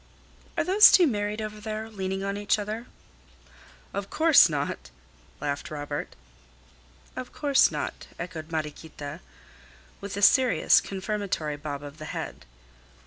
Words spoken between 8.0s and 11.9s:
echoed Mariequita, with a serious, confirmatory bob